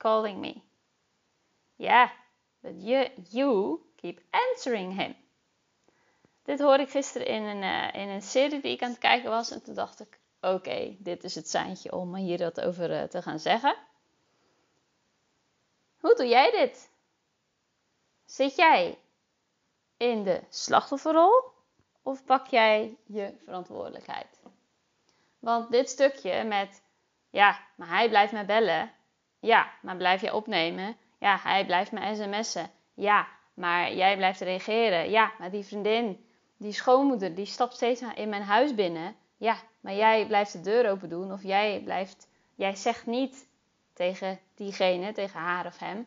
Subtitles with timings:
[0.00, 0.62] calling me.
[1.76, 2.08] Yeah,
[2.62, 5.14] but you, you keep answering him.
[6.42, 9.30] Dit hoorde ik gisteren in een, uh, in een serie die ik aan het kijken
[9.30, 9.50] was.
[9.50, 13.22] En toen dacht ik, oké, dit is het seintje om hier wat over uh, te
[13.22, 13.76] gaan zeggen.
[16.00, 16.90] Hoe doe jij dit?
[18.24, 18.98] Zit jij
[19.96, 21.52] in de slachtofferrol
[22.02, 24.40] of pak jij je verantwoordelijkheid?
[25.38, 26.82] Want dit stukje met,
[27.30, 28.92] ja, maar hij blijft mij bellen.
[29.40, 30.96] Ja, maar blijf je opnemen?
[31.18, 32.70] Ja, hij blijft me sms'en.
[32.94, 35.10] Ja, maar jij blijft reageren.
[35.10, 36.24] Ja, maar die vriendin,
[36.56, 39.16] die schoonmoeder, die stapt steeds in mijn huis binnen.
[39.36, 41.32] Ja, maar jij blijft de deur open doen.
[41.32, 43.48] Of jij blijft, jij zegt niet
[43.92, 46.06] tegen diegene, tegen haar of hem.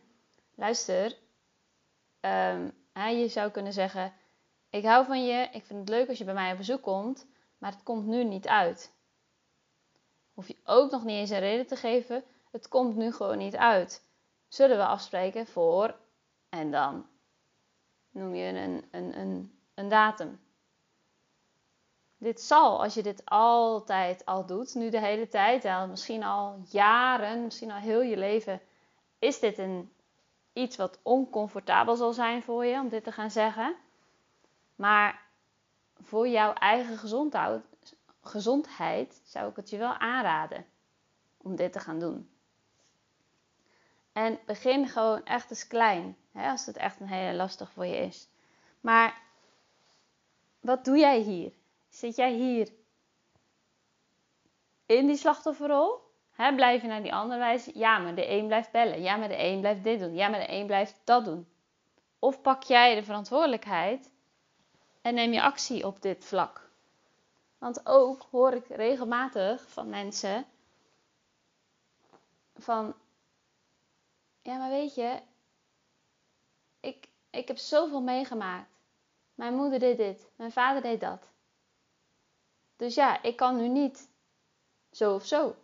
[0.55, 1.17] Luister,
[2.21, 4.13] um, je zou kunnen zeggen:
[4.69, 7.27] Ik hou van je, ik vind het leuk als je bij mij op bezoek komt,
[7.57, 8.93] maar het komt nu niet uit.
[10.33, 13.55] Hoef je ook nog niet eens een reden te geven, het komt nu gewoon niet
[13.55, 14.03] uit.
[14.47, 15.95] Zullen we afspreken voor
[16.49, 17.05] en dan
[18.09, 20.39] noem je een, een, een, een datum.
[22.17, 27.43] Dit zal, als je dit altijd al doet, nu de hele tijd, misschien al jaren,
[27.43, 28.61] misschien al heel je leven,
[29.19, 29.93] is dit een,
[30.53, 33.75] iets wat oncomfortabel zal zijn voor je om dit te gaan zeggen.
[34.75, 35.21] Maar
[36.01, 37.61] voor jouw eigen gezondheid,
[38.21, 40.65] gezondheid zou ik het je wel aanraden
[41.37, 42.32] om dit te gaan doen.
[44.13, 47.97] En begin gewoon echt eens klein, hè, als het echt een hele lastig voor je
[47.97, 48.29] is.
[48.81, 49.21] Maar
[50.59, 51.53] wat doe jij hier?
[51.89, 52.69] Zit jij hier
[54.85, 56.01] in die slachtofferrol?
[56.31, 57.77] Hè, blijf je naar die ander wijzen?
[57.77, 59.01] Ja, maar de een blijft bellen.
[59.01, 60.15] Ja, maar de een blijft dit doen.
[60.15, 61.47] Ja, maar de een blijft dat doen.
[62.19, 64.11] Of pak jij de verantwoordelijkheid
[65.01, 66.69] en neem je actie op dit vlak?
[67.57, 70.45] Want ook hoor ik regelmatig van mensen
[72.55, 72.95] van,
[74.43, 75.21] ja, maar weet je,
[76.79, 78.71] ik, ik heb zoveel meegemaakt.
[79.35, 81.31] Mijn moeder deed dit, mijn vader deed dat.
[82.75, 84.09] Dus ja, ik kan nu niet
[84.91, 85.55] zo of zo.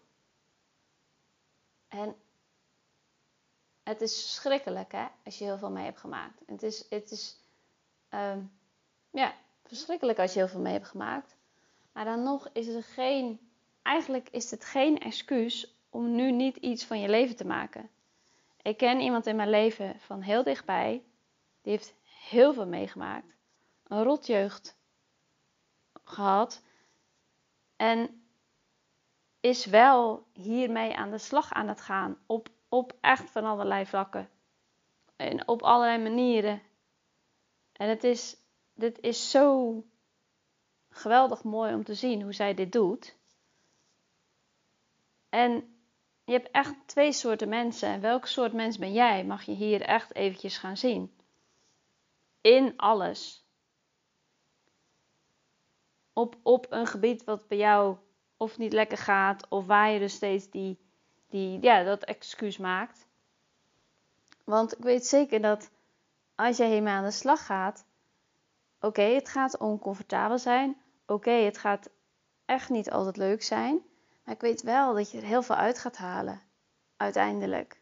[1.88, 2.16] En
[3.84, 6.42] het is verschrikkelijk, hè, als je heel veel mee hebt gemaakt.
[6.46, 7.38] Het is, het is
[8.10, 8.52] um,
[9.10, 11.36] ja, verschrikkelijk als je heel veel mee hebt gemaakt.
[11.92, 13.52] Maar dan nog is er geen,
[13.82, 17.90] eigenlijk is het geen excuus om nu niet iets van je leven te maken.
[18.62, 21.04] Ik ken iemand in mijn leven van heel dichtbij,
[21.62, 23.36] die heeft heel veel meegemaakt.
[23.84, 24.78] Een rotjeugd
[26.04, 26.64] gehad.
[27.76, 28.24] En
[29.40, 32.18] is wel hiermee aan de slag aan het gaan.
[32.26, 34.30] Op, op echt van allerlei vlakken.
[35.16, 36.62] En op allerlei manieren.
[37.72, 38.38] En het is,
[38.74, 39.84] dit is zo
[40.90, 43.18] geweldig mooi om te zien hoe zij dit doet.
[45.30, 45.79] En
[46.30, 47.90] je hebt echt twee soorten mensen.
[47.90, 49.26] En welk soort mens ben jij?
[49.26, 51.16] Mag je hier echt eventjes gaan zien.
[52.42, 53.46] In alles.
[56.14, 57.98] Op, op een gebied wat bij jou
[58.38, 60.80] of niet lekker gaat, of waar je dus steeds die,
[61.30, 63.08] die, ja, dat excuus maakt.
[64.44, 65.72] Want ik weet zeker dat
[66.36, 67.86] als jij hiermee aan de slag gaat,
[68.80, 70.82] oké, het gaat oncomfortabel zijn.
[71.06, 71.90] Oké, het gaat
[72.46, 73.84] echt niet altijd leuk zijn.
[74.30, 76.42] Maar ik weet wel dat je er heel veel uit gaat halen.
[76.98, 77.82] Uiteindelijk.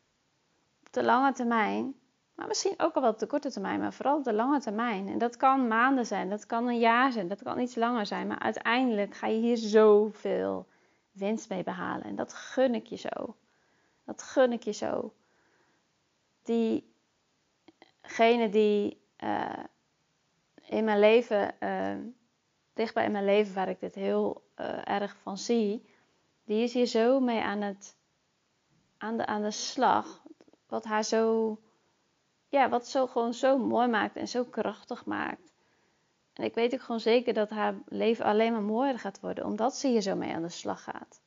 [0.80, 1.96] Op de lange termijn.
[2.36, 3.80] Maar misschien ook al wel op de korte termijn.
[3.80, 5.08] Maar vooral op de lange termijn.
[5.08, 6.30] En dat kan maanden zijn.
[6.30, 7.28] Dat kan een jaar zijn.
[7.28, 8.28] Dat kan iets langer zijn.
[8.28, 10.68] Maar uiteindelijk ga je hier zoveel
[11.12, 12.04] winst mee behalen.
[12.04, 13.36] En dat gun ik je zo.
[14.04, 15.14] Dat gun ik je zo.
[16.44, 19.64] Diegene die uh,
[20.62, 21.96] in mijn leven, uh,
[22.74, 25.96] dichtbij in mijn leven, waar ik dit heel uh, erg van zie,
[26.48, 27.96] die is hier zo mee aan, het,
[28.98, 30.24] aan, de, aan de slag.
[30.68, 31.58] Wat haar zo,
[32.50, 35.54] ja, wat zo gewoon zo mooi maakt en zo krachtig maakt.
[36.34, 39.76] En ik weet ook gewoon zeker dat haar leven alleen maar mooier gaat worden, omdat
[39.76, 41.22] ze hier zo mee aan de slag gaat.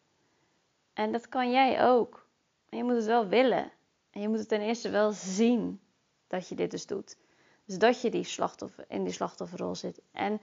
[0.93, 2.27] En dat kan jij ook.
[2.69, 3.73] En je moet het wel willen.
[4.11, 5.81] En je moet het ten eerste wel zien
[6.27, 7.17] dat je dit dus doet.
[7.65, 10.01] Dus dat je die slachtoffer, in die slachtofferrol zit.
[10.13, 10.41] En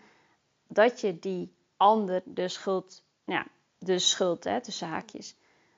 [0.67, 3.47] dat je die ander de schuld ja,
[3.77, 5.35] de schuld, hè, tussen haakjes,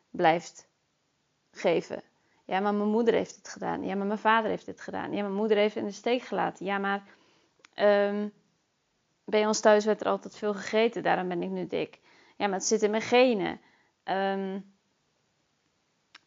[0.10, 0.68] blijft
[1.52, 2.04] geven.
[2.46, 3.84] Ja, maar mijn moeder heeft het gedaan.
[3.84, 5.14] Ja, maar mijn vader heeft het gedaan.
[5.14, 6.66] Ja, mijn moeder heeft in de steek gelaten.
[6.66, 7.04] Ja, maar
[7.76, 8.34] um,
[9.26, 12.00] bij ons thuis werd er altijd veel gegeten, daarom ben ik nu dik.
[12.38, 13.62] Ja, maar het zit in mijn genen.
[14.04, 14.74] Um,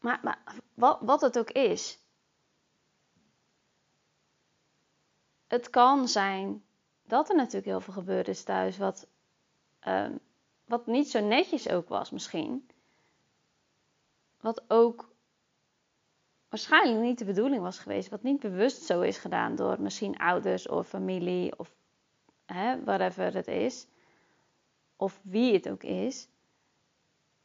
[0.00, 0.38] maar,
[0.74, 1.98] wat, wat het ook is,
[5.46, 6.64] het kan zijn
[7.02, 9.06] dat er natuurlijk heel veel gebeurd is thuis wat
[9.86, 10.20] um,
[10.72, 12.68] wat niet zo netjes ook was misschien.
[14.40, 15.14] Wat ook
[16.48, 20.68] waarschijnlijk niet de bedoeling was geweest, wat niet bewust zo is gedaan door misschien ouders
[20.68, 21.74] of familie of
[22.46, 23.86] hè, whatever het is,
[24.96, 26.28] of wie het ook is.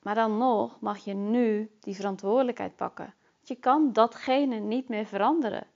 [0.01, 3.13] Maar dan nog mag je nu die verantwoordelijkheid pakken.
[3.35, 5.67] Want je kan datgene niet meer veranderen.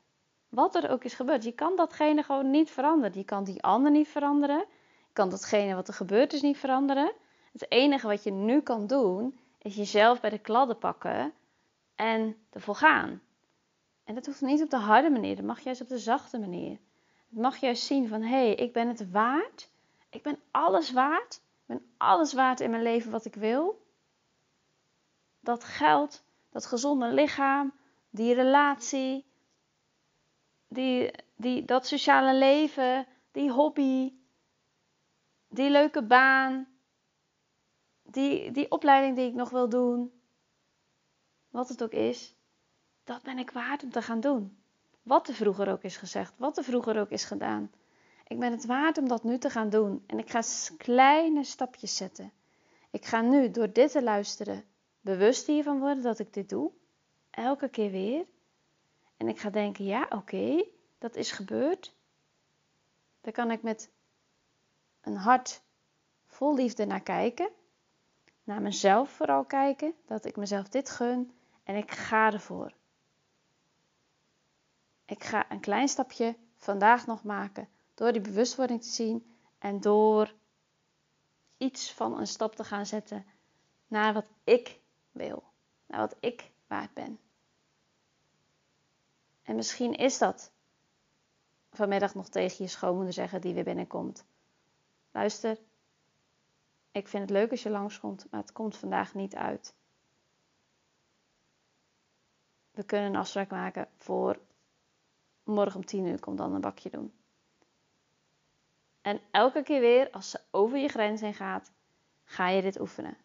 [0.50, 3.18] Wat er ook is gebeurd, je kan datgene gewoon niet veranderen.
[3.18, 4.65] Je kan die ander niet veranderen.
[5.07, 7.13] Je kan datgene wat er gebeurd is niet veranderen.
[7.51, 11.33] Het enige wat je nu kan doen, is jezelf bij de kladden pakken
[11.95, 13.21] en ervoor gaan.
[14.03, 16.80] En dat hoeft niet op de harde manier, dat mag juist op de zachte manier.
[17.30, 19.69] Het mag juist zien van, hé, hey, ik ben het waard.
[20.09, 21.36] Ik ben alles waard.
[21.36, 23.86] Ik ben alles waard in mijn leven wat ik wil.
[25.39, 27.74] Dat geld, dat gezonde lichaam,
[28.09, 29.25] die relatie,
[30.68, 34.13] die, die, dat sociale leven, die hobby,
[35.48, 36.68] die leuke baan,
[38.12, 40.12] die, die opleiding die ik nog wil doen,
[41.50, 42.36] wat het ook is,
[43.04, 44.58] dat ben ik waard om te gaan doen.
[45.04, 47.72] Wat er vroeger ook is gezegd, wat er vroeger ook is gedaan.
[48.28, 50.04] Ik ben het waard om dat nu te gaan doen.
[50.08, 50.42] En ik ga
[50.78, 52.31] kleine stapjes zetten.
[52.92, 54.63] Ik ga nu door dit te luisteren
[55.02, 56.72] bewust hiervan worden dat ik dit doe.
[57.30, 58.25] Elke keer weer.
[59.18, 60.66] En ik ga denken, ja oké,
[60.98, 61.96] dat is gebeurd.
[63.22, 63.90] Daar kan ik met
[65.02, 65.62] een hart
[66.25, 67.50] vol liefde naar kijken.
[68.43, 69.93] Naar mezelf vooral kijken.
[70.05, 71.33] Dat ik mezelf dit gun.
[71.63, 72.73] En ik ga ervoor.
[75.05, 77.69] Ik ga een klein stapje vandaag nog maken.
[77.93, 79.35] Door die bewustwording te zien.
[79.57, 80.33] En door
[81.57, 83.25] iets van een stap te gaan zetten
[83.88, 84.79] naar wat ik
[85.11, 85.43] wil.
[85.85, 87.19] Naar wat ik waard ben.
[89.43, 90.51] En misschien is dat
[91.71, 94.25] vanmiddag nog tegen je schoonmoeder zeggen die weer binnenkomt.
[95.11, 95.57] Luister,
[96.91, 99.75] ik vind het leuk als je langskomt, maar het komt vandaag niet uit.
[102.71, 104.39] We kunnen een afspraak maken voor
[105.43, 107.13] morgen om 10 uur, kom dan een bakje doen.
[109.01, 111.71] En elke keer weer, als ze over je grens heen gaat,
[112.23, 113.17] ga je dit oefenen.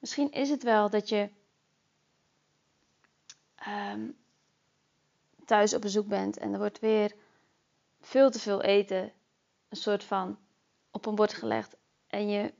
[0.00, 1.30] Misschien is het wel dat je
[3.68, 4.18] um,
[5.44, 7.14] thuis op bezoek bent en er wordt weer
[8.00, 9.12] veel te veel eten,
[9.68, 10.38] een soort van
[10.90, 11.76] op een bord gelegd
[12.06, 12.54] en je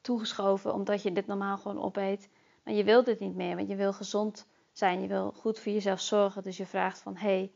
[0.00, 2.28] toegeschoven omdat je dit normaal gewoon opeet.
[2.62, 5.72] Maar je wilt dit niet meer, want je wil gezond zijn, je wil goed voor
[5.72, 6.42] jezelf zorgen.
[6.42, 7.52] Dus je vraagt van, hé, hey,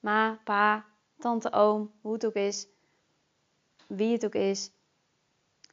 [0.00, 0.86] ma, pa,
[1.18, 2.66] tante, oom, hoe het ook is,
[3.86, 4.70] wie het ook is.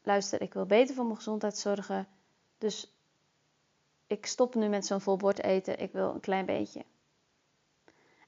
[0.04, 2.08] Luister, ik wil beter voor mijn gezondheid zorgen.
[2.58, 2.94] Dus
[4.08, 5.80] ik stop nu met zo'n vol bord eten.
[5.80, 6.86] Ik wil een klein beetje.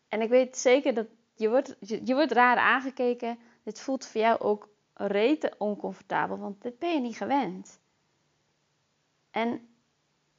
[0.07, 3.39] En ik weet zeker dat je wordt, je, je wordt raar aangekeken.
[3.63, 7.79] Dit voelt voor jou ook rete oncomfortabel, want dit ben je niet gewend.
[9.31, 9.69] En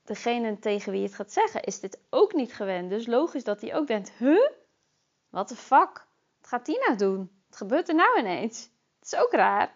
[0.04, 2.90] degene tegen wie je het gaat zeggen is dit ook niet gewend.
[2.90, 4.50] Dus logisch dat hij ook denkt, huh?
[5.30, 6.06] Wat de fuck?
[6.40, 7.30] Wat gaat die nou doen?
[7.48, 8.70] Wat gebeurt er nou ineens?
[8.98, 9.74] Het is ook raar.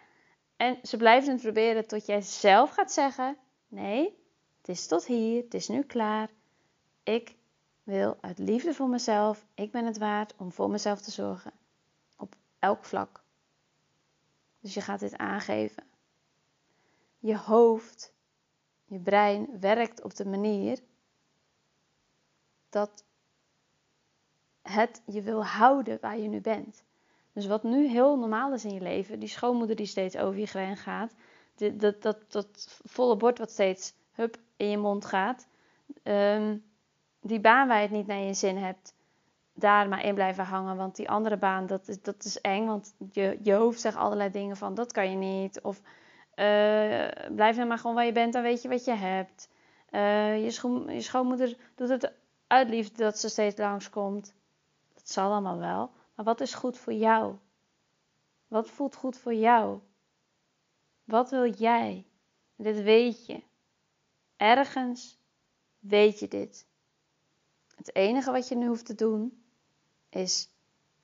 [0.56, 3.36] En ze blijven het proberen tot jij zelf gaat zeggen,
[3.68, 4.18] nee,
[4.58, 6.28] het is tot hier, het is nu klaar.
[7.02, 7.36] Ik
[7.82, 11.52] wil uit liefde voor mezelf, ik ben het waard om voor mezelf te zorgen.
[12.16, 13.24] Op elk vlak.
[14.66, 15.84] Dus je gaat dit aangeven.
[17.18, 18.12] Je hoofd,
[18.84, 20.78] je brein werkt op de manier
[22.68, 23.04] dat
[24.62, 26.84] het je wil houden waar je nu bent.
[27.32, 30.46] Dus wat nu heel normaal is in je leven, die schoonmoeder die steeds over je
[30.46, 31.14] grens gaat,
[31.54, 35.46] dat, dat, dat, dat volle bord wat steeds hup in je mond gaat,
[36.02, 36.64] um,
[37.20, 38.94] die baan waar je het niet naar je zin hebt,
[39.58, 40.76] daar maar in blijven hangen.
[40.76, 42.66] Want die andere baan, dat is, dat is eng.
[42.66, 45.60] Want je, je hoofd zegt allerlei dingen van dat kan je niet.
[45.60, 45.84] Of uh,
[47.34, 49.48] blijf nou maar gewoon waar je bent, dan weet je wat je hebt.
[49.90, 50.44] Uh, je,
[50.94, 52.12] je schoonmoeder doet het
[52.46, 54.34] uit liefde dat ze steeds langskomt.
[54.94, 55.90] Dat zal allemaal wel.
[56.14, 57.36] Maar wat is goed voor jou?
[58.48, 59.80] Wat voelt goed voor jou?
[61.04, 62.06] Wat wil jij?
[62.56, 63.42] Dit weet je.
[64.36, 65.18] Ergens
[65.78, 66.66] weet je dit.
[67.76, 69.45] Het enige wat je nu hoeft te doen
[70.16, 70.48] is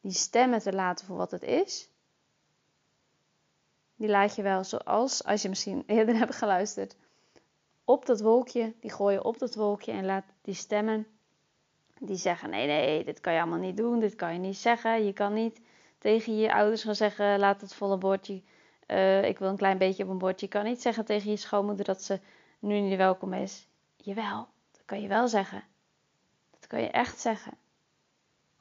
[0.01, 1.89] die stemmen te laten voor wat het is.
[3.97, 6.97] Die laat je wel zoals, als je misschien eerder hebt geluisterd,
[7.85, 8.73] op dat wolkje.
[8.81, 11.07] Die gooi je op dat wolkje en laat die stemmen
[11.99, 15.05] die zeggen: nee, nee, dit kan je allemaal niet doen, dit kan je niet zeggen.
[15.05, 15.61] Je kan niet
[15.99, 18.43] tegen je ouders gaan zeggen: laat het volle bordje.
[18.87, 20.47] Uh, ik wil een klein beetje op een bordje.
[20.47, 22.21] Je kan niet zeggen tegen je schoonmoeder dat ze
[22.59, 23.67] nu niet welkom is.
[23.97, 25.65] Jawel, dat kan je wel zeggen.
[26.51, 27.53] Dat kan je echt zeggen.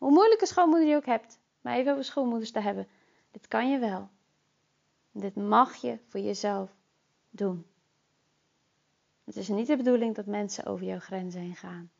[0.01, 2.87] Hoe moeilijke schoonmoeder je ook hebt, maar even over schoonmoeders te hebben.
[3.31, 4.09] Dit kan je wel.
[5.11, 6.75] Dit mag je voor jezelf
[7.29, 7.65] doen.
[9.23, 11.91] Het is niet de bedoeling dat mensen over jouw grenzen heen gaan.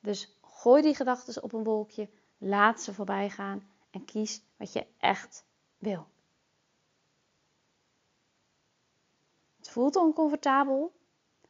[0.00, 4.86] Dus gooi die gedachten op een wolkje, laat ze voorbij gaan en kies wat je
[4.98, 5.44] echt
[5.78, 6.06] wil.
[9.56, 10.92] Het voelt oncomfortabel,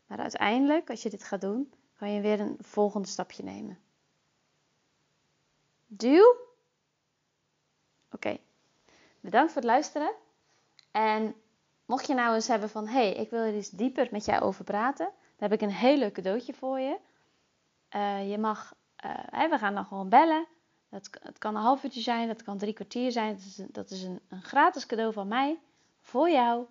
[0.06, 3.78] maar uiteindelijk, als je dit gaat doen, kan je weer een volgende stapje nemen.
[5.96, 6.36] Duw.
[8.10, 8.38] Oké.
[9.20, 10.12] Bedankt voor het luisteren.
[10.90, 11.34] En
[11.84, 14.42] mocht je nou eens hebben van, hé, hey, ik wil er eens dieper met jou
[14.42, 16.96] over praten, dan heb ik een heel leuk cadeautje voor je.
[17.96, 18.74] Uh, je mag,
[19.04, 20.46] uh, we gaan dan gewoon bellen.
[20.88, 23.34] Dat, het kan een half uurtje zijn, dat kan drie kwartier zijn.
[23.34, 25.58] Dat is, een, dat is een, een gratis cadeau van mij
[26.00, 26.66] voor jou.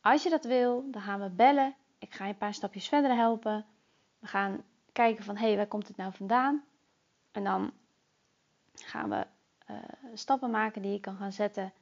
[0.00, 1.74] Als je dat wil, dan gaan we bellen.
[1.98, 3.66] Ik ga je een paar stapjes verder helpen.
[4.18, 6.64] We gaan kijken van, hé, hey, waar komt het nou vandaan?
[7.32, 7.72] En dan
[8.84, 9.26] gaan we
[9.70, 9.76] uh,
[10.14, 11.72] stappen maken die je kan gaan zetten.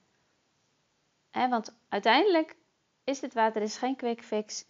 [1.30, 2.56] Hè, want uiteindelijk
[3.04, 4.64] is dit water is geen quick fix.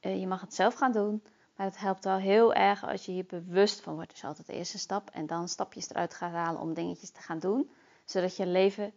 [0.00, 1.22] Uh, je mag het zelf gaan doen.
[1.56, 4.08] Maar het helpt wel heel erg als je hier bewust van wordt.
[4.08, 5.10] Dat is altijd de eerste stap.
[5.10, 7.70] En dan stapjes eruit gaat halen om dingetjes te gaan doen.
[8.04, 8.92] Zodat je leven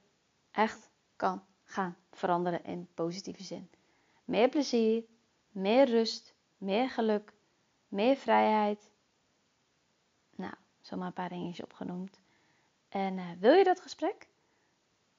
[0.52, 3.70] echt kan gaan veranderen in positieve zin.
[4.26, 5.04] Meer plezier,
[5.50, 7.34] meer rust, meer geluk,
[7.88, 8.92] meer vrijheid.
[10.36, 12.21] Nou, zomaar een paar dingetjes opgenoemd.
[12.92, 14.28] En uh, wil je dat gesprek?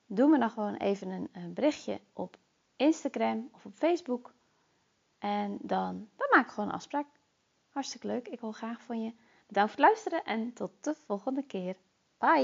[0.06, 2.36] Doe me dan gewoon even een, een, berichtje op
[2.76, 4.34] Instagram of op Facebook.
[5.18, 7.06] En dan, dan maak ik gewoon een afspraak.
[7.68, 9.12] Hartstikke leuk, ik hoor graag van je.
[9.46, 11.76] Bedankt voor het luisteren en tot de volgende keer.
[12.18, 12.42] Bye!